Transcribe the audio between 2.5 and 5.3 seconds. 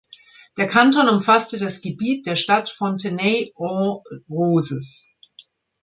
Fontenay-aux-Roses.